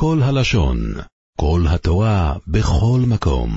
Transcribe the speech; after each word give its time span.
כל 0.00 0.18
הלשון, 0.22 0.78
כל 1.40 1.60
התורה, 1.74 2.34
בכל 2.46 3.00
מקום. 3.08 3.50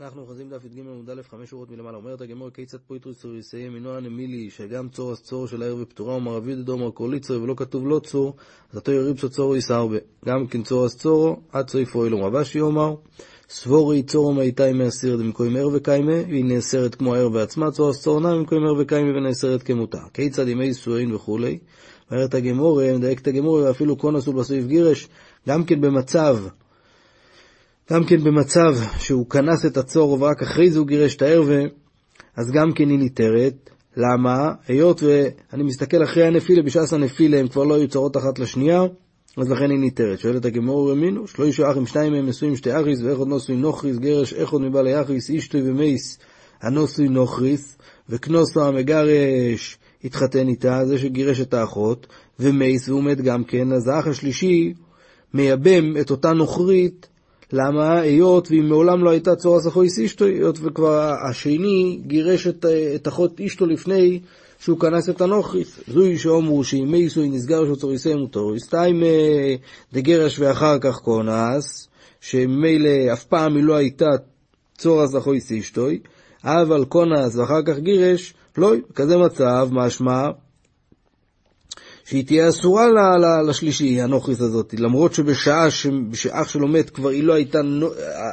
אנחנו 0.00 0.22
אוחזים 0.22 0.50
דף 0.50 0.64
י"ג 0.64 0.78
עמוד 0.78 1.10
א', 1.10 1.22
חמש 1.22 1.50
שורות 1.50 1.70
מלמעלה. 1.70 1.96
אומרת 1.96 2.20
הגמור, 2.20 2.50
כיצד 2.50 2.78
פויטרוס 2.86 3.18
צוריסאי 3.18 3.68
מנוע 3.68 4.00
נמילי, 4.00 4.50
שגם 4.50 4.88
צור 4.88 5.12
אז 5.12 5.22
צור 5.22 5.46
של 5.46 5.62
הערב 5.62 5.84
פטורה 5.84 6.16
ומערבי 6.16 6.54
דדומר 6.54 6.90
קוליצר 6.90 7.42
ולא 7.42 7.54
כתוב 7.56 7.88
לא 7.88 7.98
צור, 7.98 8.36
אז 8.70 8.76
התו 8.76 8.92
יריבסו 8.92 9.30
צורו 9.30 9.56
יסרבה. 9.56 9.98
גם 10.24 10.46
כן 10.46 10.62
צור 10.62 10.84
אז 10.84 10.96
צורו, 10.96 11.40
עד 11.52 11.66
צויפו 11.66 12.06
אלו 12.06 12.24
רבשי 12.24 12.58
יאמר, 12.58 12.94
סבורי 13.48 14.02
צורו 14.02 14.32
מאיתי 14.32 14.72
מאסיר 14.72 15.16
דמקוים 15.16 15.56
ער 15.56 15.68
וקיימה, 15.72 16.12
והיא 16.28 16.44
נאסרת 16.44 16.94
כמו 16.94 17.14
הער 17.14 17.28
בעצמה, 17.28 17.70
צור 17.70 17.88
אז 17.88 18.02
צור 18.02 18.20
נע 18.20 18.34
ממקוים 18.34 18.62
ער 18.66 18.74
וקיימה 18.78 19.10
ונאסרת 19.10 19.62
כמותה. 19.62 19.98
כיצד 20.14 20.48
ימי 20.48 20.74
סואין 20.74 21.14
וכולי. 21.14 21.58
אומרת 22.10 22.34
הגמור, 22.34 22.80
מדייקת 22.98 23.26
הגמור, 23.26 23.54
ואפילו 23.54 23.96
קונס 23.96 24.28
ולבסויף 24.28 24.66
גירש, 24.66 25.08
גם 25.48 25.64
כן 25.64 25.80
במצב 25.80 26.38
גם 27.92 28.04
כן 28.04 28.24
במצב 28.24 28.74
שהוא 28.98 29.30
כנס 29.30 29.66
את 29.66 29.76
הצור 29.76 30.10
ורק 30.10 30.42
אחרי 30.42 30.70
זה 30.70 30.78
הוא 30.78 30.86
גירש 30.86 31.16
את 31.16 31.22
הערווה, 31.22 31.62
אז 32.36 32.50
גם 32.50 32.72
כן 32.72 32.88
היא 32.88 32.98
ניתרת. 32.98 33.70
למה? 33.96 34.52
היות 34.68 35.02
ואני 35.02 35.62
מסתכל 35.62 36.02
אחרי 36.02 36.26
הנפילה, 36.26 36.62
בשעס 36.62 36.92
הנפילה 36.92 37.38
הם 37.38 37.48
כבר 37.48 37.64
לא 37.64 37.74
היו 37.74 37.88
צרות 37.88 38.16
אחת 38.16 38.38
לשנייה, 38.38 38.82
אז 39.36 39.50
לכן 39.50 39.70
היא 39.70 39.78
ניתרת. 39.78 40.18
שואלת 40.18 40.44
הגמור 40.44 40.90
רמינו, 40.90 41.26
שלושה 41.26 41.70
אחים, 41.70 41.86
שניים 41.86 42.12
מהם 42.12 42.26
נשואים 42.26 42.56
שתי 42.56 42.80
אחיס, 42.80 43.00
ואיכות 43.02 43.28
נוסוי 43.28 43.56
נוכריס, 43.56 43.96
גרש 43.96 44.34
איכות 44.34 44.60
מבעלי 44.62 45.00
אחיס, 45.00 45.30
אישתוי 45.30 45.70
ומייס, 45.70 46.18
הנוסוי 46.62 47.08
נוכריס, 47.08 47.78
וכנוסו 48.08 48.64
המגרש 48.64 49.78
התחתן 50.04 50.48
איתה, 50.48 50.86
זה 50.86 50.98
שגירש 50.98 51.40
את 51.40 51.54
האחות, 51.54 52.06
ומייס 52.40 52.88
והוא 52.88 53.04
מת 53.04 53.20
גם 53.20 53.44
כן, 53.44 53.72
אז 53.72 53.88
האח 53.88 54.06
השלישי 54.06 54.72
מייבם 55.34 55.96
את 56.00 56.10
אותה 56.10 56.32
נוכרית 56.32 57.08
למה? 57.52 58.00
היות 58.00 58.50
והיא 58.50 58.62
מעולם 58.62 59.04
לא 59.04 59.10
הייתה 59.10 59.36
צורה 59.36 59.60
סחויס 59.60 59.98
אשתו, 59.98 60.24
היות 60.24 60.58
וכבר 60.62 61.14
השני 61.28 62.00
גירש 62.06 62.46
את, 62.46 62.64
את 62.94 63.08
אחות 63.08 63.40
אשתו 63.40 63.66
לפני 63.66 64.20
שהוא 64.58 64.80
כנס 64.80 65.08
את 65.08 65.20
הנוכריס. 65.20 65.80
זוהי 65.88 66.18
שאומרו 66.18 66.64
שאם 66.64 66.90
מייסוי 66.90 67.28
נסגר 67.28 67.64
שהוא 67.64 67.76
צוריסי 67.76 68.14
מוטוריס, 68.14 68.68
תיים 68.68 69.02
דגרש 69.92 70.38
ואחר 70.38 70.78
כך 70.78 70.94
כונס, 70.94 71.88
שממילא 72.20 73.12
אף 73.12 73.24
פעם 73.24 73.56
היא 73.56 73.64
לא 73.64 73.74
הייתה 73.74 74.10
צורה 74.78 75.06
סחויס 75.08 75.52
אשתוי, 75.52 76.00
אבל 76.44 76.84
כונס 76.88 77.36
ואחר 77.36 77.62
כך 77.66 77.78
גירש, 77.78 78.34
לא, 78.58 78.72
כזה 78.94 79.16
מצב, 79.16 79.68
משמע, 79.72 80.30
שהיא 82.04 82.26
תהיה 82.26 82.48
אסורה 82.48 82.86
לשלישי, 83.48 84.00
הנוכרית 84.00 84.40
הזאת, 84.40 84.74
למרות 84.78 85.14
שבשעה 85.14 85.70
שאח 86.12 86.48
שלו 86.48 86.68
מת 86.68 86.90
כבר 86.90 87.08
היא 87.08 87.24
לא 87.24 87.32
הייתה, 87.32 87.60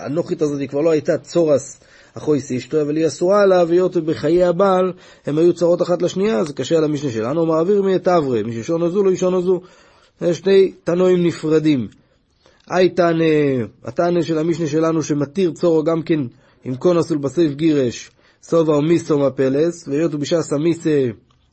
הנוכרית 0.06 0.42
הזאת 0.42 0.70
כבר 0.70 0.82
לא 0.82 0.90
הייתה 0.90 1.18
צורס 1.18 1.80
אחויס 2.18 2.52
אשתו, 2.52 2.82
אבל 2.82 2.96
היא 2.96 3.08
אסורה 3.08 3.42
עליו, 3.42 3.68
היות 3.72 3.98
ובחיי 3.98 4.44
הבעל 4.44 4.94
הם 5.26 5.38
היו 5.38 5.54
צרות 5.54 5.82
אחת 5.82 6.02
לשנייה, 6.02 6.44
זה 6.44 6.54
קשה 6.54 6.78
על 6.78 6.84
המשנה 6.84 7.12
שלנו, 7.12 7.46
מעביר 7.46 7.82
מאת 7.82 8.08
אברה, 8.08 8.44
מי 8.44 8.54
ששון 8.54 8.84
הזו 8.84 9.04
לא 9.04 9.12
ישון 9.12 9.34
הזו. 9.34 9.62
זה 10.20 10.34
שני 10.34 10.72
תנועים 10.84 11.24
נפרדים. 11.26 11.88
היי 12.70 12.90
תנא, 12.90 13.26
התנא 13.86 14.22
של 14.22 14.38
המשנה 14.38 14.68
שלנו 14.68 15.04
שמתיר 15.04 15.52
צורו 15.52 15.84
גם 15.84 16.02
כן 16.02 16.20
עם 16.64 16.76
קונוס 16.76 17.12
ולבסייף 17.12 17.54
גירש, 17.54 18.12
סובה 18.44 18.74
או 18.74 18.82
מיסו 18.82 19.20
מפלס, 19.20 19.88
והיות 19.88 20.14
ובשעה 20.14 20.42
סמיסה 20.42 21.08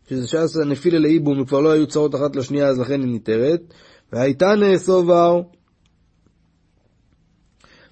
שזה 0.09 0.27
ש"ס 0.27 0.57
הנפילה 0.57 0.99
לאיבום, 0.99 1.45
כבר 1.45 1.61
לא 1.61 1.71
היו 1.71 1.87
צרות 1.87 2.15
אחת 2.15 2.37
לשנייה, 2.37 2.69
אז 2.69 2.79
לכן 2.79 3.01
היא 3.01 3.09
ניתרת. 3.09 3.61
והייתה 4.13 4.55
נאסובר, 4.55 5.41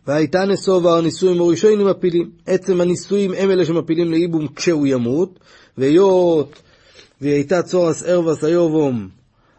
והייתה 0.06 0.44
נאסובר 0.44 1.00
נישואים 1.00 1.36
מורישוין 1.36 1.84
מפילים. 1.84 2.30
עצם 2.46 2.80
הנישואים 2.80 3.32
הם 3.32 3.50
אלה 3.50 3.64
שמפילים 3.64 4.10
לאיבום 4.10 4.48
כשהוא 4.48 4.86
ימות, 4.86 5.38
והיות 5.78 6.62
והיא 7.20 7.34
הייתה 7.34 7.62
צורס 7.62 8.03
ארבס 8.03 8.44
היובום 8.44 9.08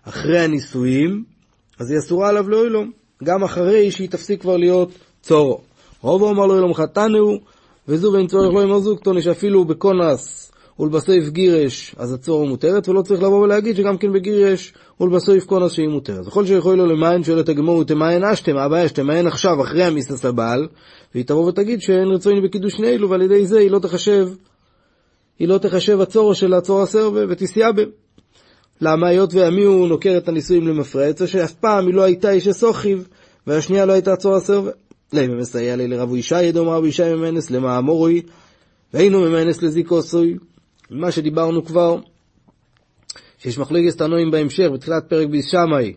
אחרי 0.04 0.40
הנישואים, 0.40 1.24
אז 1.80 1.92
היא 1.92 2.00
אסורה 2.00 2.30
עליו 2.30 2.50
לאוילום, 2.50 2.92
גם 3.24 3.44
אחרי 3.44 3.92
שהיא 3.92 4.10
תפסיק 4.10 4.42
כבר 4.42 4.58
להיות 4.58 4.92
צורו. 5.22 5.62
רוב 6.02 6.24
אמר 6.24 6.46
לו 6.46 6.56
אילום 6.56 6.74
חתנו, 6.74 7.40
וזו 7.88 8.14
ואין 8.14 8.28
צורך 8.28 8.54
לא 8.54 8.62
ימר 8.64 8.80
זוגתו, 8.80 9.22
שאפילו 9.22 9.66
בקונס 9.66 10.52
ולבסוף 10.80 11.30
גירש, 11.30 11.96
אז 11.98 12.14
הצור 12.14 12.48
מותרת, 12.48 12.90
ולא 12.90 13.02
צריך 13.02 13.22
לבוא 13.22 13.44
ולהגיד 13.44 13.76
שגם 13.76 13.98
כן 13.98 14.14
בגירש 14.14 14.74
ולבסוף 15.02 15.46
קונס 15.46 15.72
שהיא 15.72 15.88
מותרת. 15.88 16.28
וכל 16.28 16.46
שיכול 16.46 16.78
לו 16.78 16.86
למיין, 16.86 17.24
שואלת 17.24 17.50
הגמור, 17.50 17.84
תמיין 17.84 18.24
אשתם, 18.24 18.58
הבעיה 18.58 18.88
שתמיין 18.88 19.28
עכשיו, 19.28 19.62
אחרי 19.64 19.84
המיסטס 19.84 20.26
הבעל, 20.26 20.68
והיא 21.14 21.26
תבוא 21.26 21.48
ותגיד 21.48 21.82
שאין 21.82 22.08
רצוני 22.08 22.42
בקידוש 22.42 22.74
שני 22.74 23.04
ועל 23.04 23.22
ידי 23.22 23.48
זה 23.48 23.60
היא 23.60 23.72
לא 23.72 23.80
תחשב, 23.80 24.30
היא 25.40 25.48
לא 25.48 25.58
תחשב 25.58 26.02
הצורו 26.02 26.36
של 26.36 26.54
הצור 26.54 26.82
הסרבה, 26.82 27.22
ותסייע 27.30 27.72
בהם. 27.72 27.90
למה? 28.82 29.08
היות 29.08 29.34
ועמי 29.34 29.64
הוא 29.64 29.88
נוקר 29.88 30.18
את 30.18 30.28
הנישואים 30.28 30.68
למפרץ, 30.68 31.20
זה 31.20 31.28
שאף 31.28 31.54
פעם 31.54 31.88
היא 31.88 31.94
לא 31.94 32.02
הייתה 32.02 32.32
איש 32.32 32.48
הסוכיב, 32.48 33.08
והשנייה 33.48 33.86
לא 33.86 33.94
הייתה 33.94 34.16
צור 34.16 34.36
הסרבה. 34.36 34.72
למה 35.14 35.36
מסייע 35.36 35.76
לי 35.76 35.88
לרב 35.88 36.16
ישי 36.16 36.44
ידום 36.44 36.70
רב 36.70 36.86
ישי 36.86 37.14
ממנס 37.14 37.52
למאמורוי, 37.52 38.22
ואינו 38.94 39.20
ממנס 39.20 39.62
לזיקוסוי. 39.62 40.38
מה 40.90 41.12
שדיברנו 41.12 41.66
כבר, 41.66 41.98
שיש 43.48 43.58
מחלקת 43.58 43.98
תנועים 43.98 44.32
בהמשך, 44.32 44.68
בתחילת 44.74 45.10
פרק 45.10 45.28
ביס 45.28 45.46
שמאי, 45.46 45.94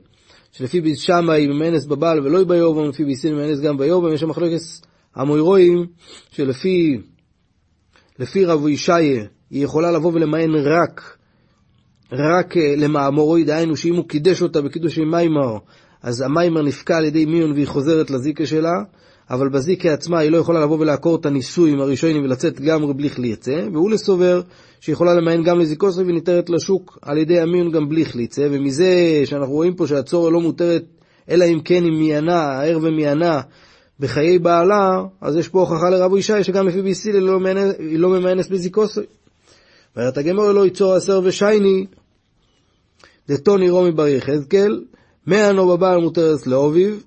שלפי 0.52 0.80
ביס 0.80 0.98
שמאי 0.98 1.46
ממאנס 1.46 1.86
בבעל 1.86 2.20
ולא 2.20 2.44
ביובם, 2.44 2.88
לפי 2.88 3.04
ביסין 3.04 3.34
ממאנס 3.34 3.60
גם 3.60 3.78
ביובם, 3.78 4.12
יש 4.12 4.22
מחלקת 4.22 4.60
המוירואים, 5.14 5.86
שלפי 6.30 7.00
לפי 8.18 8.44
רב 8.44 8.68
ישעיה, 8.68 9.24
היא 9.50 9.64
יכולה 9.64 9.92
לבוא 9.92 10.12
ולמען 10.14 10.50
רק, 10.54 11.16
רק 12.12 12.56
אה, 12.56 12.76
למאמורוי, 12.76 13.44
דהיינו 13.44 13.76
שאם 13.76 13.96
הוא 13.96 14.08
קידש 14.08 14.42
אותה 14.42 14.62
בקידוש 14.62 14.98
עם 14.98 15.10
מיימר, 15.10 15.58
אז 16.02 16.20
המיימר 16.20 16.62
נפקע 16.62 16.96
על 16.96 17.04
ידי 17.04 17.26
מיון 17.26 17.52
והיא 17.52 17.66
חוזרת 17.66 18.10
לזיקה 18.10 18.46
שלה, 18.46 18.82
אבל 19.30 19.48
בזיקה 19.48 19.92
עצמה 19.92 20.18
היא 20.18 20.30
לא 20.30 20.36
יכולה 20.36 20.60
לבוא 20.60 20.78
ולעקור 20.78 21.16
את 21.16 21.26
הניסוי 21.26 21.70
עם 21.70 21.80
הראשונים 21.80 22.24
ולצאת 22.24 22.60
לגמרי 22.60 22.94
בלי 22.94 23.10
חליצה, 23.10 23.62
והוא 23.72 23.90
לסובר 23.90 24.40
שיכולה 24.80 25.14
למען 25.14 25.42
גם 25.42 25.58
לזיקוסרי 25.58 26.04
וניתרת 26.04 26.50
לשוק 26.50 26.98
על 27.02 27.18
ידי 27.18 27.40
המין 27.40 27.70
גם 27.70 27.88
בלי 27.88 28.04
חליצה, 28.04 28.46
ומזה 28.50 29.22
שאנחנו 29.24 29.52
רואים 29.52 29.74
פה 29.74 29.86
שהצורת 29.86 30.32
לא 30.32 30.40
מותרת 30.40 30.84
אלא 31.30 31.44
אם 31.44 31.60
כן 31.60 31.84
היא 31.84 31.92
מיינה, 31.92 32.40
הער 32.40 32.78
ומיינה 32.82 33.40
בחיי 34.00 34.38
בעלה, 34.38 35.02
אז 35.20 35.36
יש 35.36 35.48
פה 35.48 35.60
הוכחה 35.60 35.90
לרבו 35.90 36.18
ישי 36.18 36.44
שגם 36.44 36.68
לפי 36.68 36.82
ביסיל 36.82 37.14
היא 37.14 37.22
לא, 37.22 37.40
לא 37.80 38.08
ממאנס 38.08 38.48
בזיקוסרי. 38.48 39.04
ואומרת 39.96 40.18
הגמור 40.18 40.50
אלוהי 40.50 40.70
צור 40.70 40.94
עשר 40.94 41.20
ושייני, 41.24 41.86
דתוני 43.28 43.70
רומי 43.70 43.92
בר 43.92 44.06
יחזקאל, 44.06 44.84
מאה 45.26 45.52
נו 45.52 45.68
בבעל 45.68 46.00
מותרס 46.00 46.46
לאוביב, 46.46 47.04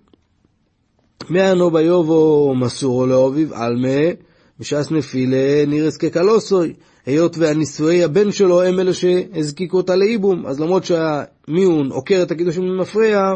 מאנו 1.29 1.71
ביובו 1.71 2.53
מסורו 2.55 3.05
לאוביב, 3.05 3.53
עלמה, 3.53 4.11
משעס 4.59 4.91
נפילה 4.91 5.65
נירס 5.67 5.97
כקלוסוי, 5.97 6.73
היות 7.05 7.37
והנישואי 7.37 8.03
הבן 8.03 8.31
שלו 8.31 8.63
הם 8.63 8.79
אלה 8.79 8.93
שהזקיקו 8.93 9.77
אותה 9.77 9.95
לאיבום, 9.95 10.45
אז 10.45 10.59
למרות 10.59 10.83
שהמיון 10.85 11.91
עוקר 11.91 12.23
את 12.23 12.31
הקידושים 12.31 12.63
למפרע, 12.63 13.35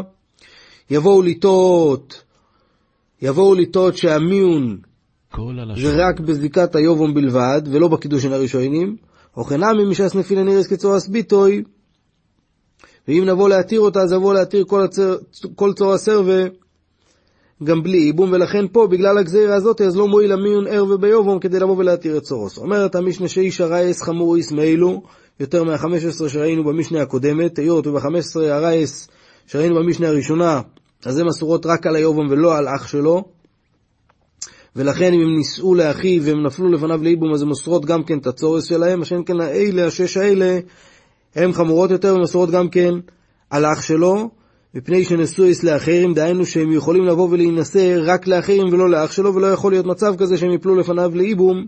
יבואו 0.90 1.22
לטעות, 1.22 2.22
יבואו 3.22 3.54
לטעות 3.54 3.96
שהמיון 3.96 4.78
זה 5.76 6.06
רק 6.08 6.20
בזיקת 6.20 6.74
היובום 6.74 7.14
בלבד, 7.14 7.62
ולא 7.70 7.88
בקידושים 7.88 8.32
הראשונים, 8.32 8.96
או 9.36 9.44
חינמי 9.44 9.84
משעס 9.84 10.14
נפילה 10.14 10.42
נירס 10.42 10.66
כצורס 10.66 11.08
ביטוי, 11.08 11.62
ואם 13.08 13.24
נבוא 13.26 13.48
להתיר 13.48 13.80
אותה, 13.80 14.00
אז 14.00 14.12
נבוא 14.12 14.34
להתיר 14.34 14.64
כל, 14.68 14.82
הצר, 14.84 15.16
כל 15.54 15.72
צור 15.72 15.92
הסרווה 15.92 16.44
גם 17.64 17.82
בלי 17.82 17.98
ייבום, 17.98 18.32
ולכן 18.32 18.64
פה, 18.72 18.86
בגלל 18.86 19.18
הגזירה 19.18 19.54
הזאת, 19.54 19.80
אז 19.80 19.96
לא 19.96 20.08
מועיל 20.08 20.32
המיון 20.32 20.66
ער 20.66 20.84
וביובום 20.84 21.38
כדי 21.38 21.58
לבוא 21.58 21.76
ולהתיר 21.76 22.16
את 22.16 22.22
צורוס. 22.22 22.58
אומרת 22.58 22.94
המשנה 22.94 23.28
שאיש 23.28 23.60
הרייס 23.60 24.02
חמור 24.02 24.38
ישמעאלו, 24.38 25.02
יותר 25.40 25.64
מה-15 25.64 26.28
שראינו 26.28 26.64
במשנה 26.64 27.02
הקודמת, 27.02 27.58
היות 27.58 27.86
וב-15 27.86 28.40
הרייס 28.40 29.08
שראינו 29.46 29.74
במשנה 29.74 30.08
הראשונה, 30.08 30.60
אז 31.04 31.18
הן 31.18 31.26
אסורות 31.28 31.66
רק 31.66 31.86
על 31.86 31.96
היובום 31.96 32.26
ולא 32.30 32.56
על 32.56 32.68
אח 32.68 32.86
שלו, 32.86 33.24
ולכן 34.76 35.12
אם 35.12 35.20
הם 35.20 35.36
נישאו 35.36 35.74
לאחיו 35.74 36.22
והם 36.22 36.46
נפלו 36.46 36.72
לפניו 36.72 37.02
לאיבום, 37.02 37.32
אז 37.32 37.42
הן 37.42 37.48
אוסרות 37.48 37.84
גם 37.84 38.02
כן 38.02 38.18
את 38.18 38.26
הצורס 38.26 38.64
שלהם, 38.64 39.02
השם 39.02 39.22
כן 39.22 39.40
האלה, 39.40 39.86
השש 39.86 40.16
האלה, 40.16 40.58
הן 41.34 41.52
חמורות 41.52 41.90
יותר, 41.90 42.12
והן 42.12 42.20
אוסרות 42.20 42.50
גם 42.50 42.68
כן 42.68 42.94
על 43.50 43.64
אח 43.66 43.82
שלו, 43.82 44.30
מפני 44.74 45.04
שנשואיס 45.04 45.64
לאחרים, 45.64 46.14
דהיינו 46.14 46.46
שהם 46.46 46.72
יכולים 46.72 47.04
לבוא 47.04 47.28
ולהינשא 47.30 48.00
רק 48.04 48.26
לאחרים 48.26 48.66
ולא 48.72 48.90
לאח 48.90 49.12
שלו, 49.12 49.34
ולא 49.34 49.46
יכול 49.46 49.72
להיות 49.72 49.86
מצב 49.86 50.14
כזה 50.18 50.38
שהם 50.38 50.52
יפלו 50.52 50.76
לפניו 50.76 51.12
לאיבום, 51.14 51.66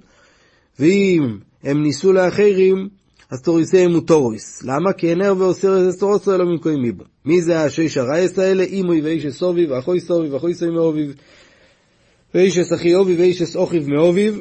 ואם 0.78 1.38
הם 1.62 1.82
נישאו 1.82 2.12
לאחרים, 2.12 2.88
אז 3.30 3.42
תוריסיהם 3.42 3.92
הוא 3.92 4.00
תורויס. 4.00 4.62
למה? 4.62 4.92
כי 4.92 5.10
אין 5.10 5.22
ער 5.22 5.34
ועושר 5.38 5.76
איזה 5.76 5.92
סורוסו 5.92 6.34
אלא 6.34 6.44
ממקוים 6.44 6.82
מיבו. 6.82 7.04
מי 7.24 7.42
זה 7.42 7.60
השיש 7.60 7.96
הרייס 7.96 8.38
האלה? 8.38 8.62
אימוי 8.62 9.00
ואיש 9.00 9.42
אוביב, 9.42 9.70
ואחוי 9.70 10.00
סוביב, 10.00 10.32
ואחוי 10.32 10.54
סוביב 10.54 10.74
מאוביב, 10.74 11.14
ואיש 12.34 12.58
אחי 12.58 12.94
אוביב, 12.94 13.18
ואיש 13.20 13.56
אוכיב 13.56 13.88
מאוביב, 13.88 14.40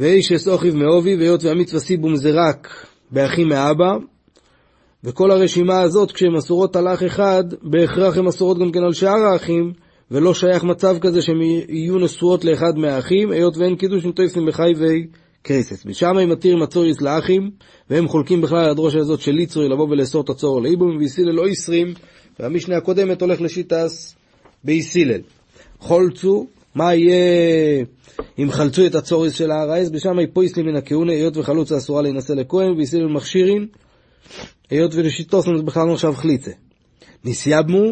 ואיש 0.00 0.48
אוכיב 0.48 0.76
מאוביב, 0.76 1.20
היות 1.20 1.44
והמצווה 1.44 1.80
סיבום 1.80 2.16
זה 2.16 2.30
רק 2.34 2.68
באחים 3.10 3.48
מאבא, 3.48 3.96
וכל 5.04 5.30
הרשימה 5.30 5.80
הזאת, 5.80 6.12
כשהן 6.12 6.36
אסורות 6.36 6.76
על 6.76 6.88
אח 6.88 7.02
אחד, 7.02 7.44
בהכרח 7.62 8.16
הן 8.16 8.26
אסורות 8.26 8.58
גם 8.58 8.72
כן 8.72 8.82
על 8.82 8.92
שאר 8.92 9.24
האחים, 9.32 9.72
ולא 10.10 10.34
שייך 10.34 10.64
מצב 10.64 10.96
כזה 11.00 11.22
שהן 11.22 11.40
יהיו 11.68 11.98
נשואות 11.98 12.44
לאחד 12.44 12.78
מהאחים, 12.78 13.30
היות 13.30 13.56
ואין 13.56 13.76
קידוש 13.76 14.04
עם 14.04 14.12
טויסים 14.12 14.46
בחי 14.46 14.72
וקרסס. 14.76 15.82
ושם 15.86 16.18
הם 16.18 16.30
מתיר 16.30 16.56
מצוריס 16.56 17.00
לאחים, 17.00 17.50
והם 17.90 18.08
חולקים 18.08 18.40
בכלל 18.40 18.58
על 18.58 18.70
הדרושה 18.70 18.98
הזאת 18.98 19.20
של 19.20 19.32
ליצורי 19.32 19.68
לבוא 19.68 19.88
ולאסור 19.90 20.22
את 20.22 20.28
הצור 20.28 20.62
לאיבום, 20.62 20.96
ואיסילל 20.96 21.32
לא 21.32 21.48
ישרים, 21.48 21.94
והמשנה 22.40 22.76
הקודמת 22.76 23.20
הולך 23.20 23.40
לשיטס 23.40 24.16
באיסילל. 24.64 25.20
חולצו, 25.78 26.46
מה 26.74 26.94
יהיה 26.94 27.84
אם 28.38 28.50
חלצו 28.50 28.86
את 28.86 28.94
הצוריס 28.94 29.34
של 29.34 29.50
הארייס, 29.50 29.90
בשם 29.90 30.18
היפויסלים 30.18 30.66
מן 30.66 30.76
הכהונה, 30.76 31.12
היות 31.12 31.36
וחלוצה 31.36 31.76
אסורה 31.76 32.02
להינשא 32.02 32.32
לכהן, 32.32 32.72
ואיסילל 32.76 33.06
מכשירין, 33.06 33.66
היות 34.70 34.94
ולשיטוסן 34.94 35.56
זה 35.56 35.62
בכלל 35.62 35.92
נחשב 35.92 36.12
חליצה. 36.14 36.50
נסייבמו, 37.24 37.84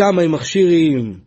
הם 0.00 0.32
מכשירים 0.32 1.18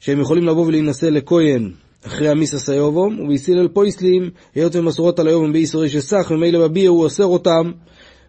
שהם 0.00 0.20
יכולים 0.20 0.44
לבוא 0.44 0.66
ולהינשא 0.66 1.06
לכהן 1.06 1.72
אחרי 2.06 2.28
המיסה 2.28 2.58
סיובום, 2.58 3.20
ובהסילל 3.20 3.68
פויסלים, 3.68 4.30
היות 4.54 4.76
והם 4.76 4.88
אסורות 4.88 5.18
על 5.18 5.28
היובום 5.28 5.52
באיסורי 5.52 5.88
שסך, 5.88 6.26
ומילא 6.30 6.68
בביע 6.68 6.88
הוא 6.88 7.04
אוסר 7.04 7.24
אותם, 7.24 7.72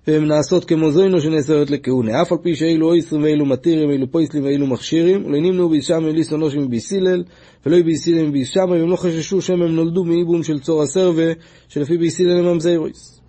והם 0.07 0.25
נעשות 0.25 0.65
כמו 0.65 0.91
זוינו 0.91 1.21
שנאסרת 1.21 1.69
לכהונה. 1.69 2.21
אף 2.21 2.31
על 2.31 2.37
פי 2.43 2.55
שאילו 2.55 2.87
אויסרים 2.87 3.23
ואילו 3.23 3.45
מתירים, 3.45 3.89
אילו 3.89 4.11
פויסלים 4.11 4.43
ואילו 4.43 4.67
מכשירים, 4.67 5.25
ולנמנו 5.25 5.69
בישם 5.69 6.05
אליסו 6.05 6.37
נושים 6.37 6.69
ביסילל, 6.69 7.23
ולא 7.65 7.81
ביסילל 7.81 8.29
בישם, 8.31 8.65
והם 8.69 8.89
לא 8.89 8.95
חששו 8.95 9.41
שהם 9.41 9.61
הם 9.61 9.75
נולדו 9.75 10.03
מאיבום 10.03 10.43
של 10.43 10.59
צור 10.59 10.81
הסרווה, 10.81 11.31
שלפי 11.69 11.97
ביסילל 11.97 12.39
הם 12.39 12.45
ממזיירויס. 12.45 13.21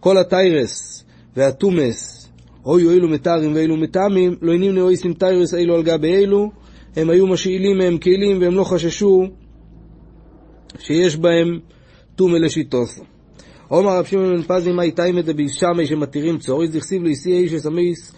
כל 0.00 0.18
הטיירס 0.18 1.03
והתומס, 1.36 2.28
אוי 2.64 2.88
אילו 2.88 3.08
מתארים 3.08 3.54
ואילו 3.54 3.76
מטעמים, 3.76 4.36
לא 4.42 4.54
נמנו 4.54 4.80
אויסים 4.80 5.14
טיירס 5.14 5.54
אילו 5.54 5.74
על 5.74 5.82
גבי 5.82 6.16
אילו, 6.16 6.50
הם 6.96 7.10
היו 7.10 7.26
משאילים 7.26 7.78
מהם 7.78 7.98
כלים 7.98 8.40
והם 8.40 8.54
לא 8.54 8.64
חששו 8.64 9.26
שיש 10.78 11.16
בהם 11.16 11.58
טומא 12.16 12.36
לשיטוסו. 12.36 13.02
עומר 13.68 13.98
רב 13.98 14.04
שמעון 14.04 14.36
בן 14.36 14.42
פזי 14.42 14.72
מאי 14.72 14.90
תימא 14.90 15.20
דבישמי 15.20 15.86
שמתירים 15.86 16.38
צוריס, 16.38 16.70
דכסיב 16.70 17.02
לאיסי 17.02 17.32
איש 17.32 17.52
אסמיס 17.52 18.14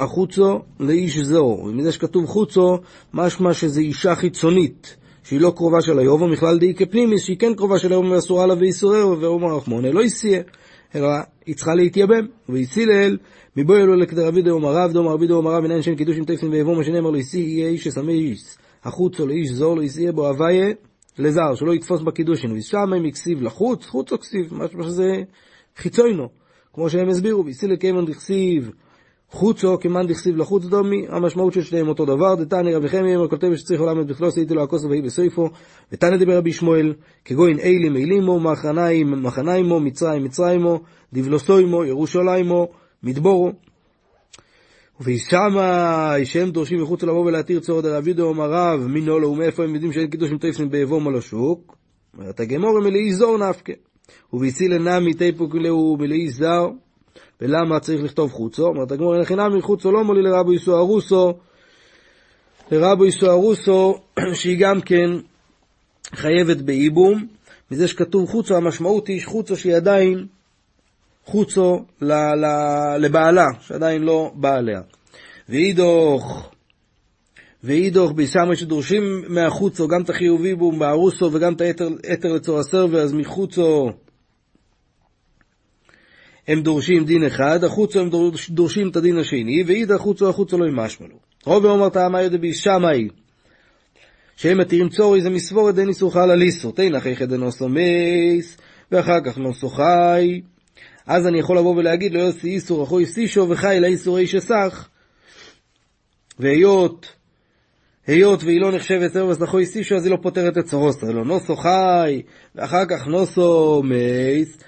החוצו 0.00 0.58
לאיש 0.80 1.18
זו. 1.18 1.58
ומזה 1.64 1.92
שכתוב 1.92 2.26
חוצו, 2.26 2.78
משמע 3.14 3.54
שזה 3.54 3.80
אישה 3.80 4.14
חיצונית, 4.14 4.96
שהיא 5.24 5.40
לא 5.40 5.52
קרובה 5.56 5.80
של 5.80 5.98
היובו, 5.98 6.28
בכלל 6.28 6.58
דאי 6.58 6.74
כפנימיס, 6.74 7.22
שהיא 7.22 7.38
כן 7.38 7.54
קרובה 7.54 7.78
של 7.78 7.92
היובו 7.92 8.10
ואסורה 8.10 8.46
לה 8.46 8.54
ואיסורר, 8.54 9.08
ועומר 9.20 9.56
רחמונה 9.56 9.90
לא 9.90 10.00
איסיה, 10.00 10.42
אלא 10.94 11.08
היא 11.46 11.54
צריכה 11.56 11.74
להתייבם. 11.74 12.26
ואיסילל, 12.48 13.18
מבואי 13.56 13.82
אלו 13.82 13.96
לכדרבי 13.96 14.42
דאומר 14.42 14.72
רב, 14.72 14.92
דאומר 14.92 15.12
רבי 15.12 15.26
דאומר 15.26 15.50
רב, 15.50 15.62
מנין 15.62 15.82
שאין 15.82 15.96
קידוש 15.96 16.16
עם 16.16 16.24
טקסים 16.24 16.50
ויבוא, 16.50 16.76
מה 16.76 16.84
שנאמר 16.84 17.10
לו 17.10 17.16
איסי 17.16 17.38
יהיה 17.38 17.68
איש 17.68 17.86
אסמיס 17.86 18.58
החוצו 18.84 19.26
לאיש 19.26 19.50
זו, 19.50 19.76
לא 19.76 19.82
איסיה 19.82 20.12
בו 20.12 20.28
הוויה 20.28 20.72
לזר, 21.18 21.54
שלא 21.54 21.74
יתפוס 21.74 22.00
בקידושין, 22.00 22.52
ושם 22.52 22.92
הם 22.92 23.04
הכסיב 23.04 23.42
לחוץ, 23.42 23.86
חוץ 23.86 24.12
או 24.12 24.18
כסיב, 24.18 24.54
משהו 24.54 24.84
שזה 24.84 25.22
חיצוינו, 25.76 26.28
כמו 26.72 26.90
שהם 26.90 27.08
הסבירו, 27.08 27.44
ויסיל 27.44 27.76
כימן 27.76 28.04
דכסיב 28.04 28.70
חוצו 29.30 29.78
כמאן 29.80 30.06
דכסיב 30.06 30.36
לחוץ 30.36 30.64
דומי, 30.64 31.06
המשמעות 31.08 31.52
של 31.52 31.62
שניהם 31.62 31.88
אותו 31.88 32.04
דבר, 32.04 32.34
דתני 32.34 32.74
רבי 32.74 32.88
חמי 32.88 33.16
אמר 33.16 33.28
כותב 33.28 33.54
שצריך 33.56 33.80
עולם 33.80 34.00
את 34.00 34.06
בכלו, 34.06 34.28
עשיתי 34.28 34.54
לו 34.54 34.62
הכוס 34.62 34.84
ויהי 34.84 35.02
בסויפו, 35.02 35.48
ותנא 35.92 36.16
דיבר 36.16 36.36
רבי 36.36 36.52
שמואל, 36.52 36.94
כגוין 37.24 37.58
אילים 37.58 37.96
אילימו, 37.96 38.40
מחניים 38.40 39.10
מחניימו, 39.22 39.80
מצרים 39.80 40.24
מצרימו, 40.24 40.80
דבלוסוימו, 41.12 41.84
ירושלימו, 41.84 42.68
מדבורו. 43.02 43.52
וישמה 45.00 46.14
שהם 46.24 46.50
דורשים 46.50 46.82
מחוץ 46.82 47.02
לבוא 47.02 47.24
ולהתיר 47.24 47.60
צורד 47.60 47.86
הרב 47.86 48.06
יהודה 48.08 48.22
אומר 48.22 48.50
רב 48.50 48.80
מינו 48.86 49.18
לו 49.18 49.28
ומאיפה 49.28 49.64
הם 49.64 49.74
יודעים 49.74 49.92
שאין 49.92 50.10
קידוש 50.10 50.30
עם 50.30 50.38
טייפסים 50.38 50.70
באבום 50.70 51.08
על 51.08 51.16
השוק? 51.16 51.76
אומרת 52.18 52.40
הגמור 52.40 52.80
מלאי 52.80 53.12
זור 53.12 53.38
נפקה 53.38 53.72
וביסיל 54.32 54.78
נמי 54.78 55.14
תיפוק 55.14 55.54
להו 55.54 55.96
מלאי 56.00 56.28
זר 56.30 56.66
ולמה 57.40 57.80
צריך 57.80 58.02
לכתוב 58.02 58.32
חוצו? 58.32 58.66
אומרת 58.66 58.92
הגמור 58.92 59.14
אין 59.14 59.24
חינם 59.24 59.58
מחוצו 59.58 59.92
לא 59.92 60.04
מולי 60.04 60.22
לרבו 60.22 60.52
יסו 60.52 60.78
ארוסו 60.78 61.34
לרבו 62.70 63.06
יסו 63.06 63.30
ארוסו 63.30 63.98
שהיא 64.38 64.60
גם 64.60 64.80
כן 64.80 65.10
חייבת 66.14 66.56
באיבום 66.56 67.26
מזה 67.70 67.88
שכתוב 67.88 68.30
חוצו 68.30 68.56
המשמעות 68.56 69.08
היא 69.08 69.20
שחוצו 69.20 69.56
שהיא 69.56 69.74
עדיין 69.74 70.26
חוצו 71.24 71.84
לבעלה, 72.98 73.46
שעדיין 73.60 74.02
לא 74.02 74.30
בעליה. 74.34 74.80
ואידוך, 75.48 76.50
ואידוך 77.64 78.12
ביסמי 78.12 78.56
שדורשים 78.56 79.02
מהחוצו 79.28 79.88
גם 79.88 80.02
את 80.02 80.10
החיובי 80.10 80.54
בום 80.54 80.78
בארוסו 80.78 81.30
וגם 81.32 81.52
את 81.52 81.60
היתר 81.60 82.32
לצור 82.34 82.58
הסרבר, 82.58 83.00
אז 83.00 83.12
מחוצו 83.12 83.90
הם 86.48 86.62
דורשים 86.62 87.04
דין 87.04 87.24
אחד, 87.24 87.64
החוצו 87.64 88.00
הם 88.00 88.10
דורשים 88.50 88.88
את 88.88 88.96
הדין 88.96 89.18
השני, 89.18 89.62
ואידך 89.66 89.96
חוצו 89.96 90.28
החוצו 90.28 90.58
לא 90.58 90.66
ימשמע 90.66 91.06
לו. 91.06 91.16
רוב 91.44 91.64
אומר 91.64 91.88
טעמה 91.88 92.22
ידע 92.22 92.36
בישמי, 92.36 93.08
שהם 94.36 94.58
מתירים 94.58 94.88
צורי 94.88 95.22
זה 95.22 95.30
מסבורת 95.30 95.74
דין 95.74 95.88
איסור 95.88 96.12
חל 96.12 96.30
על 96.30 96.42
איסור, 96.42 96.72
תן 96.72 96.94
אחרי 96.94 97.16
חדן 97.16 97.42
אוסו 97.42 97.68
מייס, 97.68 98.56
ואחר 98.92 99.20
כך 99.24 99.38
נוסו 99.38 99.68
חי. 99.68 100.40
אז 101.06 101.26
אני 101.26 101.38
יכול 101.38 101.58
לבוא 101.58 101.76
ולהגיד 101.76 102.14
לו 102.14 102.20
יוסי 102.20 102.48
איסור 102.48 102.84
אחוי 102.84 103.06
סישו 103.06 103.46
וחי 103.50 103.76
אלא 103.76 103.86
איסור 103.86 104.18
איש 104.18 104.34
אסך. 104.34 104.88
והיות, 106.38 107.12
היות 108.06 108.44
והיא 108.44 108.60
לא 108.60 108.72
נחשבת 108.72 109.12
סרבס 109.12 109.40
לחוי 109.40 109.66
סישו, 109.66 109.96
אז 109.96 110.04
היא 110.04 110.12
לא 110.12 110.18
פותרת 110.22 110.58
את 110.58 110.64
צורוסו, 110.64 111.06
אלא 111.06 111.24
נוסו 111.24 111.56
חי, 111.56 112.22
ואחר 112.54 112.84
כך 112.90 113.06
נוסו 113.06 113.82
מייס, 113.84 114.58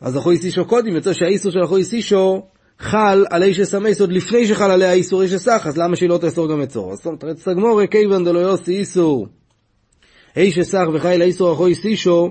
אז 0.00 0.18
אחוי 0.18 0.38
סישו 0.38 0.64
קודם, 0.64 0.94
יוצא 0.94 1.12
שהאיסור 1.12 1.52
של 1.52 1.64
אחוי 1.64 1.84
סישו 1.84 2.42
חל 2.78 3.24
על 3.30 3.42
איש 3.42 3.60
אסמייס 3.60 4.00
עוד 4.00 4.12
לפני 4.12 4.46
שחל 4.46 4.70
עליה 4.70 4.92
איסור 4.92 5.22
איש 5.22 5.32
אסך, 5.32 5.62
אז 5.66 5.76
למה 5.76 5.96
שהיא 5.96 6.08
לא 6.08 6.18
תאסור 6.18 6.48
גם 6.48 6.62
את 6.62 6.68
צורוסו? 6.68 7.10
זאת 7.10 7.22
אומרת, 7.22 7.38
סגמורי 7.38 7.88
כיוון 7.88 8.24
דלו 8.24 8.40
יוסי 8.40 8.78
איסור 8.78 9.26
איש 10.36 10.58
אסך 10.58 10.84
וחי 10.94 11.14
אלא 11.14 11.24
איסור 11.24 11.52
אחוי 11.52 11.74
סישו, 11.74 12.30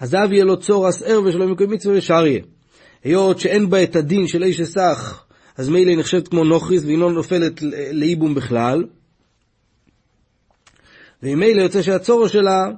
אז 0.00 0.14
אב 0.14 0.32
יהיה 0.32 0.44
לו 0.44 0.60
צורס 0.60 1.02
ער 1.02 1.22
ושלא 1.24 1.52
יקום 1.52 1.72
מצווה 1.72 1.98
ושאריה. 1.98 2.40
היות 3.04 3.38
שאין 3.38 3.70
בה 3.70 3.82
את 3.82 3.96
הדין 3.96 4.26
של 4.26 4.42
איש 4.42 4.60
אסך, 4.60 5.24
אז 5.56 5.68
מילא 5.68 5.90
היא 5.90 5.98
נחשבת 5.98 6.28
כמו 6.28 6.44
נוכריס 6.44 6.84
והיא 6.84 6.98
לא 6.98 7.12
נופלת 7.12 7.62
לאיבום 7.92 8.34
בכלל. 8.34 8.84
וממילא 11.22 11.62
יוצא 11.62 11.82
שהצורו 11.82 12.28
שלה 12.28 12.70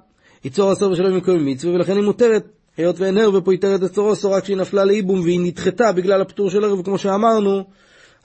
היא 0.44 0.52
צור 0.52 0.70
עשר 0.70 0.90
ושלא 0.90 1.16
יקום 1.16 1.47
מצווה 1.47 1.75
ולכן 1.75 1.97
היא 1.97 2.04
מותרת. 2.04 2.47
היות 2.76 3.00
ואין 3.00 3.18
ער 3.18 3.35
ופה 3.35 3.52
היא 3.52 3.61
תרת 3.61 3.85
את 3.85 3.92
צורוסו 3.92 4.30
רק 4.30 4.44
שהיא 4.44 4.56
נפלה 4.56 4.85
לאיבום 4.85 5.20
והיא 5.20 5.40
נדחתה 5.40 5.92
בגלל 5.92 6.20
הפטור 6.20 6.50
של 6.50 6.64
ערב 6.64 6.85
כמו 6.85 6.99
שאמרנו, 6.99 7.64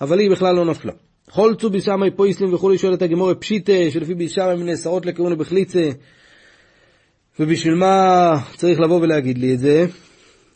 אבל 0.01 0.19
היא 0.19 0.31
בכלל 0.31 0.55
לא 0.55 0.65
נפלה. 0.65 0.91
חולצו 1.29 1.69
בישמי 1.69 2.12
פויסלים 2.15 2.53
וכולי 2.53 2.77
שואלת 2.77 3.01
הגמורי 3.01 3.36
פשיטה 3.36 3.74
שלפי 3.89 4.13
בישמי 4.13 4.55
מנאסרות 4.57 5.05
לכהונה 5.05 5.36
בחליצה 5.36 5.89
ובשביל 7.39 7.74
מה 7.74 8.34
צריך 8.55 8.79
לבוא 8.79 9.01
ולהגיד 9.01 9.38
לי 9.38 9.53
את 9.53 9.60
זה? 9.60 9.86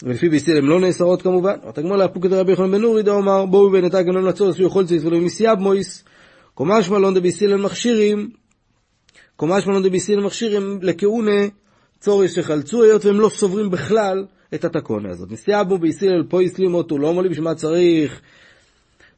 ולפי 0.03 0.29
ביסיל 0.29 0.57
הם 0.57 0.69
לא 0.69 0.79
נאסרות 0.79 1.21
כמובן. 1.21 1.55
התגמור 1.63 1.97
להפוק 1.97 2.25
את 2.25 2.31
רבי 2.31 2.51
יוחנן 2.51 2.71
בן 2.71 2.81
נורי 2.81 3.03
דאמר 3.03 3.45
בואו 3.45 3.71
ונתק 3.71 4.03
גם 4.07 4.25
לצורך 4.25 4.55
שהוא 4.55 4.67
יכול 4.67 4.85
ציס 4.85 5.03
ולא 5.03 5.19
מסייב 5.19 5.59
מויס. 5.59 6.03
קומש 6.53 6.89
מלון 6.89 7.13
דביסיל 7.13 7.55
מכשירים 7.55 8.29
קומש 9.39 9.67
מלון 9.67 9.84
דביסיל 9.84 10.19
מכשירים 10.19 10.79
לכהונה 10.81 11.41
צוריס 12.00 12.34
שחלצו 12.34 12.84
היות 12.84 13.05
והם 13.05 13.19
לא 13.19 13.29
סוברים 13.29 13.69
בכלל 13.69 14.25
את 14.53 14.65
התקונה 14.65 15.10
הזאת. 15.10 15.31
מסייבו 15.31 15.77
ביסיל 15.77 16.24
פויס 16.29 16.58
לימות 16.60 16.91
הוא 16.91 17.00
לא 17.00 17.13
מולי 17.13 17.29
בשביל 17.29 17.43
מה 17.43 17.55
צריך 17.55 18.22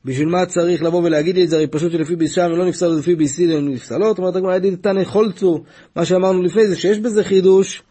בשביל 0.06 0.28
מה 0.28 0.46
צריך 0.46 0.84
לבוא 0.84 1.04
ולהגיד 1.04 1.36
לי 1.36 1.44
את 1.44 1.50
זה, 1.50 1.56
הרי 1.56 1.68
פשוט 1.68 1.92
שלפי 1.92 2.16
בישם 2.16 2.50
לא 2.50 2.66
נפסל 2.66 2.88
לפי 2.88 3.16
ביסיל 3.16 3.52
הן 3.52 3.68
נפסלות, 3.68 4.18
אומרת 4.18 4.36
הגמרא 4.36 4.56
ידיד 4.56 4.76
תנא 4.82 5.04
חולצו, 5.04 5.64
מה 5.96 6.06
שאמרנו 6.06 6.42
לפני 6.42 6.68
זה, 6.68 6.76
שיש 6.76 7.00
בזה 7.00 7.24
חידוש, 7.24 7.84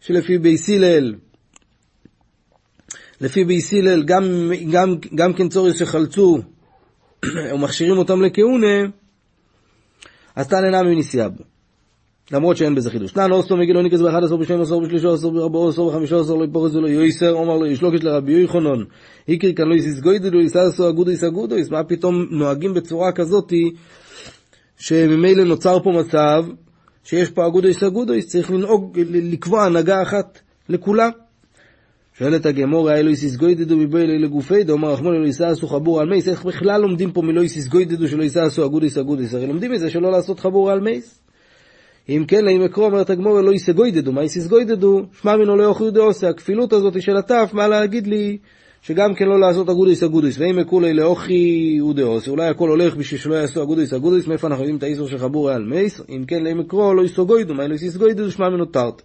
שלפי 0.00 0.38
ביסילל, 0.38 1.14
לפי 3.20 3.44
ביסילל, 3.44 4.02
גם, 4.02 4.50
גם, 4.72 4.94
גם 5.14 5.32
כן 5.32 5.48
צוריס 5.48 5.78
שחלצו, 5.78 6.38
ומכשירים 7.54 7.98
אותם 7.98 8.22
לכהונה, 8.22 8.88
אז 10.36 10.48
תנא 10.48 10.82
נמי 10.82 10.96
נתייבמו. 10.96 11.59
למרות 12.32 12.56
שאין 12.56 12.74
בזה 12.74 12.90
חידוש. 12.90 13.12
תנן 13.12 13.34
התם 13.34 13.56
מגילה 13.56 13.82
נקראת 13.82 14.00
באחד 14.00 14.24
עשר 14.24 14.36
בשנים 14.36 14.60
עשר 14.60 14.78
בשלושה 14.78 15.14
עשר 15.14 15.30
בארבעה 15.30 15.68
עשר 15.68 15.88
בחמישה 15.88 16.20
עשר 16.20 16.34
לא 16.34 16.44
פחות 16.44 16.74
ולא 16.74 16.88
יותר 16.88 17.32
אמר 17.32 17.56
ליה 17.56 17.66
ריש 17.66 17.82
לקיש 17.82 18.02
לרבי 18.02 18.32
יוחנן 18.32 18.84
איקרי 19.28 19.52
כאן 19.52 19.68
לא 19.68 19.74
תתגודדו 19.74 20.00
לא 20.00 20.40
תעשו 20.40 20.88
אגודות 20.88 21.24
אגודות 21.24 21.70
מה 21.70 21.84
פתאום 21.84 22.26
נוהגים 22.30 22.74
בצורה 22.74 23.12
כזאתי 23.12 23.70
שממילא 24.78 25.44
נוצר 25.44 25.78
פה 25.82 25.90
מצב 25.90 26.44
שיש 27.04 27.30
פה 27.30 27.46
אגודות 27.46 27.82
אגודות 27.82 28.26
צריך 28.26 28.50
לנהוג 28.50 28.98
לקבוע 29.10 29.64
הנהגה 29.64 30.02
אחת 30.02 30.38
לכולם 30.68 31.10
שואלת 32.18 32.46
הגמור, 32.46 32.88
היה 32.88 33.02
לא 33.02 33.10
יסיס 33.10 33.36
גוידדו 33.36 33.76
מבוי 33.76 34.02
אלוהי 34.02 34.18
לגופי, 34.18 34.64
דאמר 34.64 34.92
רחמון 34.92 35.14
אלוהי 35.14 35.28
יסעסו 35.28 35.66
חבור 35.66 36.00
על 36.00 36.08
מייס, 36.08 36.28
איך 36.28 36.44
בכלל 36.44 36.80
לומדים 36.80 37.12
פה 37.12 37.22
מלא 37.22 37.40
יסיס 37.40 37.68
גוידדו 37.68 38.08
שלא 38.08 38.24
יסעסו 38.24 38.66
אגודיס 38.66 38.98
אגודיס, 38.98 39.34
הרי 39.34 39.46
לומדים 39.46 39.72
מזה 39.72 39.90
שלא 39.90 40.10
לעשות 40.12 40.40
חבור 40.40 40.70
על 40.70 40.80
מייס. 40.80 41.19
אם 42.10 42.24
כן, 42.28 42.44
לאם 42.44 42.62
אקרוא, 42.62 42.86
אומרת 42.86 43.10
הגמור, 43.10 43.40
לא 43.40 43.52
יסה 43.52 43.72
גוידדו, 43.72 44.12
מה 44.12 44.24
יסיס 44.24 44.46
גוידדו? 44.46 45.02
שמע 45.20 45.36
מינו 45.36 45.56
לא 45.56 45.68
יאכלו 45.68 45.90
דעושה, 45.90 46.28
הכפילות 46.28 46.72
הזאת 46.72 47.02
של 47.02 47.16
התף, 47.16 47.50
מה 47.52 47.68
להגיד 47.68 48.06
לי 48.06 48.38
שגם 48.82 49.14
כן 49.14 49.24
לא 49.24 49.40
לעשות 49.40 49.68
אגודיס 49.68 50.02
אגודיס, 50.02 50.38
ואם 50.38 50.58
יקרו 50.58 50.80
לי 50.80 50.94
לאוכי 50.94 51.80
ודעושה, 51.90 52.30
אולי 52.30 52.48
הכל 52.48 52.68
הולך 52.68 52.96
בשביל 52.96 53.20
שלא 53.20 53.34
יעשו 53.34 53.62
אגודיס 53.62 53.92
אגודיס, 53.92 54.26
מאיפה 54.26 54.46
אנחנו 54.46 54.62
יודעים 54.62 54.78
את 54.78 54.82
האיסור 54.82 55.08
של 55.08 55.18
חבור 55.18 55.50
על 55.50 55.64
מייס? 55.64 56.00
אם 56.08 56.24
כן, 56.26 56.44
לאם 56.44 56.60
אקרוא, 56.60 56.94
לא 56.94 57.02
יסו 57.02 57.26
גוידו, 57.26 57.54
מה 57.54 57.66
לא 57.66 57.74
יסיס 57.74 57.96
גוידדו, 57.96 58.30
שמע 58.30 58.48
מינו 58.48 58.64
תרתי. 58.64 59.02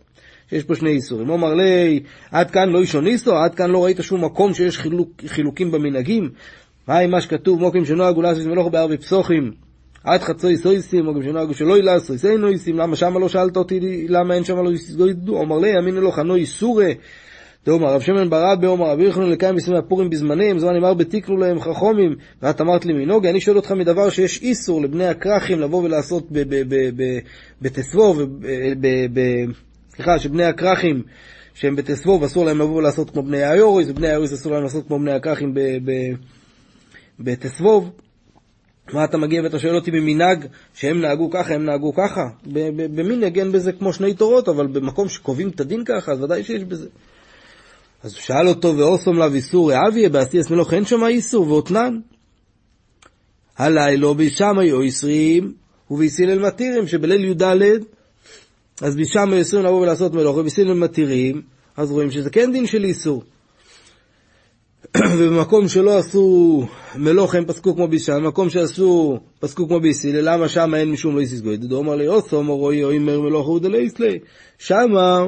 שיש 0.50 0.64
פה 0.64 0.76
שני 0.76 0.90
איסורים. 0.90 1.30
אומר 1.30 1.54
לי, 1.54 2.00
עד 2.32 2.52
כאן 2.52 2.70
לא 2.70 2.80
אישון 2.80 3.08
איסו, 3.08 3.36
עד 3.36 3.56
כאן 3.56 3.70
לא 3.70 3.86
ראית 3.86 3.98
שום 4.02 4.26
מקום 4.26 4.54
שיש 4.54 4.78
חילוק, 4.78 5.10
חילוקים 5.28 5.72
במנהגים. 5.72 6.30
מה 6.88 6.98
עם 6.98 7.12
מה 7.12 7.22
שכתוב, 7.22 7.60
מוקים 7.60 7.86
שנוהגו 7.86 8.22
לעשות 8.22 8.46
מלוך 8.46 8.68
בערבי 8.72 8.98
פסוחים, 8.98 9.52
עד 10.06 10.22
חצוי 10.22 10.58
סויסים, 10.58 11.06
מוקים 11.06 11.24
שנוהגו 11.24 11.54
שלא 11.54 11.78
ילעשו 11.78 12.14
איסנו 12.14 12.48
איסים, 12.48 12.78
למה 12.78 12.96
שמה 12.96 13.20
לא 13.20 13.30
שאלת 13.30 13.58
אותי, 13.58 14.08
למה 14.10 14.36
אין 14.36 14.44
שמה 14.44 14.62
לא 14.62 14.70
יסגוידו? 14.70 15.38
אומר 15.38 15.60
לי, 15.60 15.80
אמינו 15.80 16.02
לו 16.02 16.12
חנו 16.12 16.36
איסורי. 16.36 16.96
דאמר 17.66 17.94
רב 17.94 18.02
שמן 18.02 18.30
ברבי 18.30 18.68
אומר 18.68 18.86
רבי 18.86 19.08
יחנון 19.08 19.30
לקיים 19.30 19.56
מסמי 19.56 19.78
הפורים 19.78 20.10
בזמניהם, 20.10 20.60
זמן 20.60 20.76
אמר 20.76 20.94
בתיקנו 20.94 21.38
להם 21.38 21.60
חכומים, 21.60 22.16
ואת 22.42 22.62
אמרת 22.62 22.86
לי 22.86 22.94
מנוגה, 22.94 23.30
אני 23.30 23.42
שואל 23.42 23.58
אותך 23.58 23.72
מדבר 23.72 24.10
שיש 24.10 24.42
איסור 24.42 24.82
לבני 24.82 25.06
הכרכים 25.06 25.60
לבוא 25.60 25.84
ולעשות 25.84 26.28
בתסבו, 27.62 28.16
סליחה, 29.90 30.20
שבני 30.20 30.44
הכרכים 30.44 31.04
שהם 31.54 31.76
בתסבוב 31.76 32.24
אסור 32.24 32.46
להם 32.46 32.60
לבוא 32.60 32.76
ולעשות 32.76 33.10
כמו 33.10 33.24
בני 33.24 33.44
היוריס, 33.44 33.90
ובני 33.90 34.08
היוריס 34.08 34.34
אסור 34.34 34.52
להם 34.52 34.64
לעשות 34.64 34.88
כמו 34.88 35.00
בני 35.00 35.12
הכרכים 35.12 35.54
בתסבוב. 37.20 37.92
מה 38.94 39.04
אתה 39.06 39.18
מגיע 39.18 39.44
ואתה 39.44 39.60
שואל 39.60 39.76
אותי 39.76 39.92
במנהג 39.92 40.46
שהם 40.74 41.02
נהגו 41.02 41.30
ככה, 41.32 41.54
הם 41.54 41.66
נהגו 41.66 41.94
ככה? 41.94 42.22
במנהג 42.96 43.40
אין 43.40 43.52
בזה 43.52 43.72
כמו 43.72 43.94
שני 43.94 44.14
תורות, 44.14 44.50
אבל 44.50 44.68
במקום 44.68 45.10
שקובעים 45.10 45.50
את 45.50 45.60
הדין 45.60 45.84
ככה, 45.86 46.12
אז 46.12 46.24
ודאי 46.24 46.44
שיש 46.44 46.64
בזה. 46.64 46.88
אז 48.04 48.14
הוא 48.14 48.22
שאל 48.22 48.48
אותו, 48.48 48.78
ואוסום 48.78 49.18
לאו 49.18 49.34
איסור 49.34 49.72
אביה, 49.88 50.10
בעשייס 50.10 50.52
מלוך 50.52 50.74
אין 50.74 50.86
שם 50.86 51.06
איסור, 51.06 51.48
ואותנן. 51.48 52.00
הלילה 53.58 54.14
בישמי 54.14 54.72
או 54.72 54.82
עשרים, 54.82 55.54
וביסיל 55.92 56.40
מתירים, 56.40 56.88
שבליל 56.88 57.26
י"ד 57.26 57.44
אז 58.82 58.96
משם 58.96 59.34
אסור 59.42 59.62
לבוא 59.62 59.82
ולעשות 59.82 60.14
מלוך, 60.14 60.38
ובסין 60.38 60.68
מתירים, 60.68 61.42
אז 61.78 61.92
רואים 61.92 62.12
שזה 62.12 62.30
כן 62.30 62.52
דין 62.52 62.68
של 62.68 62.84
איסור. 62.84 63.24
ובמקום 65.18 65.68
שלא 65.68 65.98
עשו 65.98 66.68
מלוך 66.96 67.36
הם 67.36 67.46
פסקו 67.46 67.76
כמו 67.76 67.88
בישם, 67.88 68.24
במקום 68.24 68.50
שעשו 68.50 69.20
פסקו 69.40 69.68
כמו 69.68 69.80
ביסילה, 69.80 70.22
למה 70.22 70.50
שם 70.50 70.76
אין 70.76 70.92
משום 70.92 71.16
לא 71.16 71.22
איסיס 71.22 71.42
גוידד? 71.42 71.72
הוא 71.72 71.80
אומר 71.80 71.96
לי, 71.96 72.08
אוסו, 72.08 72.38
אומר 72.38 72.54
רואי, 72.54 72.84
או 72.84 72.92
אימר 72.92 73.22
מלוך 73.22 73.48
הוא 73.48 73.60
דלא 73.60 73.78
איסלי. 73.78 74.20
שמה, 74.58 75.26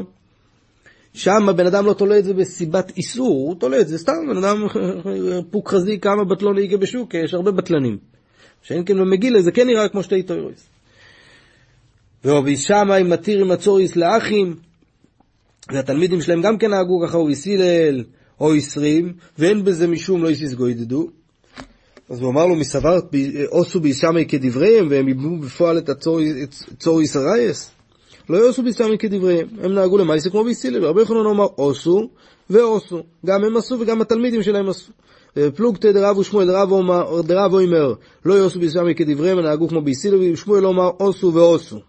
שמה 1.14 1.54
בן 1.54 1.66
אדם 1.66 1.86
לא 1.86 1.94
תולה 1.94 2.20
את 2.20 2.24
זה 2.24 2.34
בסיבת 2.34 2.92
איסור, 2.98 3.28
הוא 3.28 3.56
תולה 3.56 3.80
את 3.80 3.88
זה 3.88 3.98
סתם, 3.98 4.14
בן 4.30 4.38
אדם 4.38 4.68
פוק 5.52 5.70
חזי 5.70 6.00
כמה 6.00 6.24
בטלון 6.24 6.58
ייגה 6.58 6.78
בשוק, 6.78 7.14
יש 7.14 7.34
הרבה 7.34 7.52
בטלנים. 7.52 7.98
שאין 8.62 8.84
כן 8.86 8.98
במגילה, 8.98 9.42
זה 9.42 9.52
כן 9.52 9.68
נראה 9.68 9.90
כמו 9.90 10.04
שתי 10.04 10.24
טוירויס. 10.24 10.68
ורבי 12.26 12.58
שמאי 12.58 13.04
מתיר 13.04 13.42
עם 13.42 13.52
הצוריס 13.52 13.96
לאחים, 13.96 14.56
והתלמידים 15.74 16.22
שלהם 16.22 16.42
גם 16.42 16.58
כן 16.58 16.70
נהגו 16.70 17.02
ככה, 17.08 17.18
או 17.18 17.28
איסילל 17.28 18.04
או 18.40 18.54
עשרים, 18.54 19.14
ואין 19.40 19.64
בזה 19.64 19.88
משום 19.88 20.24
לא 20.24 20.30
איסיס 20.30 20.54
גוידדו. 20.54 21.08
אז 22.10 22.22
הוא 22.22 22.30
אמר 22.32 22.46
לו, 22.46 22.56
מסברת 22.56 23.04
עושו 23.50 23.80
בישמי 23.80 24.26
כדבריהם, 24.26 24.88
והם 24.90 25.08
איבדו 25.08 25.38
בפועל 25.38 25.78
את 25.78 25.90
הצוריס 25.90 27.16
הרייס. 27.16 27.72
לא 28.30 28.46
יעשו 28.46 28.64
בישמי 28.64 28.98
כדבריהם, 28.98 29.48
הם 29.62 29.74
נהגו 29.74 29.98
למעשה 29.98 30.30
כמו 30.30 30.44
ביסילל. 30.44 30.86
רבי 30.86 31.00
יוחנן 31.00 31.26
אומר 31.26 31.48
עושו 31.56 32.10
ועושו, 32.50 33.04
גם 33.26 33.44
הם 33.44 33.58
עשו 33.58 33.80
וגם 33.80 34.02
התלמידים 34.02 34.44
שלהם 34.44 34.70
עשו. 34.70 34.92
פלוגתא 35.56 35.92
דרב 35.92 36.18
ושמואל 36.18 36.48
דרב 37.24 37.54
אומר, 37.54 37.94
לא 38.26 38.34
יעשו 38.34 38.60
בישמי 38.60 38.96
כדבריהם, 38.96 39.38
הם 39.38 39.46
נהגו 39.46 39.68
כמו 39.68 39.82
ביסילל, 39.82 40.34
ושמואל 40.34 40.66
אומר 40.66 40.90
עושו 40.98 41.34
ועושו. 41.34 41.80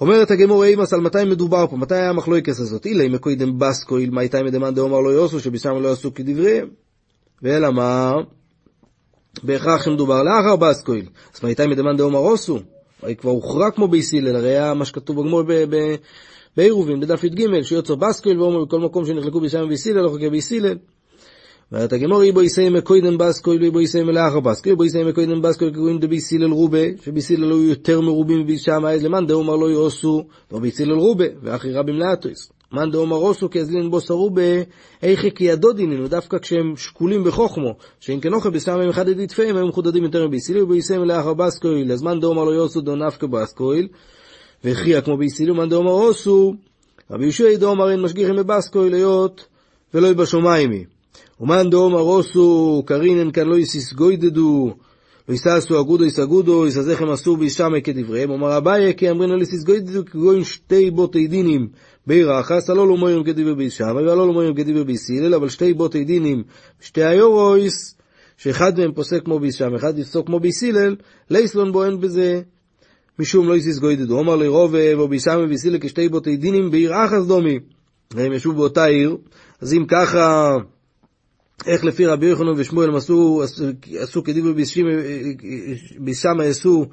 אומרת 0.00 0.30
הגמור 0.30 0.64
אימאס 0.64 0.92
על 0.92 1.00
מתי 1.00 1.24
מדובר 1.24 1.66
פה, 1.66 1.76
מתי 1.76 1.94
היה 1.94 2.10
המחלוקס 2.10 2.60
הזאת? 2.60 2.86
אילי 2.86 3.08
מקוידם 3.08 3.58
בסקו, 3.58 3.98
איל 3.98 4.10
מתי 4.10 4.42
מדמן 4.42 4.74
דאמר 4.74 5.00
לא 5.00 5.22
יעשו, 5.22 5.40
שבשם 5.40 5.70
לא 5.82 5.88
יעשו 5.88 6.14
כדבריהם. 6.14 6.68
ואלא 7.42 7.70
מה? 7.70 8.12
בהכרח 9.42 9.88
מדובר 9.88 10.22
לאחר 10.22 10.56
בסקויל. 10.56 11.06
אז 11.34 11.44
מתי 11.44 11.66
מדמן 11.66 11.96
דאמר 11.96 12.18
עושו? 12.18 12.58
הרי 13.02 13.16
כבר 13.16 13.30
הוכרע 13.30 13.70
כמו 13.70 13.88
ביסילל, 13.88 14.36
הרי 14.36 14.48
היה 14.48 14.74
מה 14.74 14.84
שכתוב 14.84 15.20
בגמור 15.20 15.42
בעירובין, 16.56 17.00
בדף 17.00 17.24
י"ג, 17.24 17.62
שיוצר 17.62 17.94
בסקויל 17.94 18.40
ואומר 18.40 18.64
בכל 18.64 18.80
מקום 18.80 19.06
שנחלקו 19.06 19.40
ביסילל 19.40 19.64
וביסילל, 19.64 20.00
לא 20.00 20.10
חכה 20.16 20.30
ביסילל. 20.30 20.78
ואת 21.72 21.92
הגמור 21.92 22.22
איבו 22.22 22.42
יסי 22.42 22.68
מקוידן 22.68 23.18
בסקויל 23.18 23.62
ואיבו 23.62 23.80
יסי 23.80 24.02
מלאחר 24.02 24.40
בסקויל, 24.40 24.72
איבו 24.72 24.84
יסי 24.84 25.04
מקוידן 25.04 25.42
בסקויל 25.42 25.70
כגויים 25.74 25.98
דביסיל 25.98 26.44
אל 26.44 26.50
רובה, 26.50 26.78
שביסיל 27.04 27.44
אלו 27.44 27.62
יותר 27.62 28.00
מרובים 28.00 28.40
מבישם 28.40 28.86
אז 28.86 29.04
למאן 29.04 29.26
דאומר 29.26 29.56
לא 29.56 29.70
יעשו, 29.70 30.24
לא 30.52 30.58
ביסיל 30.58 30.90
אל 30.90 30.96
רובה, 30.96 31.24
ואחי 31.42 31.72
רבים 31.72 31.94
לאטויס. 31.98 32.52
מאן 32.72 32.90
דאומר 32.90 33.16
עושו 33.16 33.50
כאזלין 33.50 33.90
בוס 33.90 34.10
הרובה, 34.10 34.62
איכי 35.02 35.30
כי 35.30 35.44
ידודיננו, 35.44 36.08
דווקא 36.08 36.38
כשהם 36.38 36.76
שקולים 36.76 37.24
בחוכמו, 37.24 37.74
שאם 38.00 38.20
כן 38.20 38.30
בסתם 38.52 38.80
הם 38.80 38.88
אחד 38.88 39.08
ידידפיהם, 39.08 39.56
הם 39.56 39.68
מחודדים 39.68 40.04
יותר 40.04 40.28
מביסיל, 40.28 40.56
ואיבו 40.56 40.74
יסי 40.74 40.98
מלאחר 40.98 41.34
בסקויל, 41.34 41.92
אז 41.92 42.02
מאן 42.02 42.20
דאומר 42.20 42.44
לא 42.44 42.62
יעשו 42.62 42.80
דו 42.80 42.96
נפקא 42.96 43.26
בסקויל, 43.26 43.88
והכריע 44.64 45.00
כמו 45.00 45.16
ביסיל, 45.16 45.50
ומאן 45.50 45.68
דאומר 45.68 45.90
עושו, 45.90 46.54
רבי 47.10 47.24
יהושע 47.24 47.56
דאומר 47.56 47.90
אין 47.90 48.02
משגיחים 48.02 48.36
בבסקויל 48.36 48.94
היות 48.94 49.46
ולא 49.94 50.12
בשמיימי. 50.12 50.84
ומאן 51.40 51.70
דאומר 51.70 51.98
עושו, 51.98 52.82
קרינן 52.86 53.30
כאן 53.30 53.46
לא 53.46 53.58
יסיס 53.58 53.92
גוידדו, 53.92 54.74
לא 55.28 55.34
יססו 55.34 55.80
אגודו 55.80 56.04
יסגודו, 56.04 56.66
יסזכם 56.66 57.08
אסור 57.08 57.36
בישמי 57.36 57.82
כדבריהם, 57.82 58.30
אומר 58.30 58.56
אביי 58.56 58.94
כי 58.96 59.10
אמרינן 59.10 59.38
ליסיס 59.38 59.64
גוידדו 59.64 60.04
כגוין 60.04 60.44
שתי 60.44 60.90
בוטי 60.90 61.26
דינים 61.26 61.68
בעיר 62.06 62.40
אחס, 62.40 62.70
הלא 62.70 62.88
לא 62.88 62.96
מוירים 62.96 63.24
כדבר 63.24 63.54
בישמי, 63.54 63.86
והלא 63.86 64.26
לא 64.26 64.32
מוירים 64.32 64.54
כדבר 64.54 64.84
ביסילל, 64.84 65.34
אבל 65.34 65.48
שתי 65.48 65.74
בוטי 65.74 66.04
דינים, 66.04 66.42
שתי 66.80 67.04
היורויס, 67.04 67.94
שאחד 68.36 68.78
מהם 68.78 68.92
פוסק 68.92 69.24
כמו 69.24 69.38
בישם, 69.38 69.74
אחד 69.74 69.98
יפסוק 69.98 70.26
כמו 70.26 70.40
ביסילל, 70.40 70.96
לייסלון 71.30 71.72
בו 71.72 71.84
אין 71.84 72.00
בזה 72.00 72.40
משום 73.18 73.48
לא 73.48 73.56
יסיס 73.56 73.78
גוידדו. 73.78 74.18
אומר 74.18 74.36
לי 74.36 74.48
רובה 74.48 75.02
ובישמי 75.02 75.44
וביסילל 75.44 75.78
כשתי 75.78 76.08
בוטי 76.08 76.36
דינים 76.36 76.70
בעיר 76.70 76.92
אחס 77.04 77.26
דומי. 77.26 77.58
והם 78.14 78.32
ישבו 78.32 78.52
באותה 78.52 78.84
עיר, 78.84 79.16
אז 79.60 79.74
אם 79.74 79.84
ככה... 79.88 80.56
איך 81.66 81.84
לפי 81.84 82.06
רבי 82.06 82.26
יוחנן 82.26 82.52
ושמואל 82.56 82.96
עשו, 82.96 83.42
עשו 84.00 84.24
כדברי 84.24 84.52
בישם 85.98 86.40
עשו, 86.40 86.86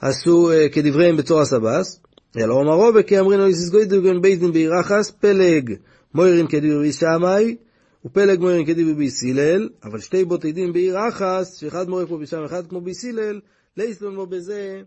עשו 0.00 0.50
כדבריהם 0.72 1.16
בצור 1.16 1.40
הסבס, 1.40 2.00
אלא 2.36 2.54
אומר 2.54 2.72
רובה 2.72 3.02
כי 3.02 3.20
אמרינו 3.20 3.48
יסיסגוי 3.48 3.84
דוגן 3.84 4.20
בייזדין 4.20 4.52
בירחס, 4.52 5.10
פלג 5.10 5.74
מוירין 6.14 6.46
כדברי 6.46 6.78
בישמי, 6.82 7.56
ופלג 8.04 8.40
מוירין 8.40 8.66
כדברי 8.66 8.94
ביסילל, 8.94 9.68
אבל 9.84 10.00
שתי 10.00 10.24
בוטי 10.24 10.52
דין 10.52 10.72
בירחס, 10.72 11.56
שאחד 11.60 11.88
מורה 11.88 12.06
כמו 12.06 12.18
בישם, 12.18 12.44
אחד 12.44 12.66
כמו 12.66 12.80
ביסילל, 12.80 13.40
לאיסלון 13.76 14.16
בו 14.16 14.26
בזה, 14.26 14.80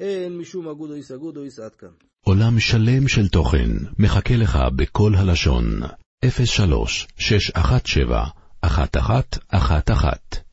אין 0.00 0.38
משום 0.38 0.68
אגודו 0.68 0.94
איס 0.94 1.10
אגודו 1.10 1.42
איס 1.42 1.58
עד 1.58 1.74
כאן. 1.74 1.88
עולם 2.20 2.58
שלם 2.58 3.08
של 3.08 3.28
תוכן 3.28 3.70
מחכה 3.98 4.36
לך 4.36 4.58
בכל 4.76 5.12
הלשון. 5.14 5.80
03 6.20 7.06
617 7.16 8.34
1111 8.60 10.47